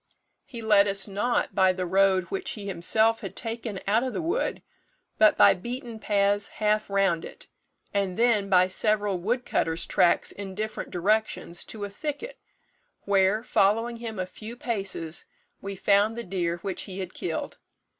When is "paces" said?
14.57-15.25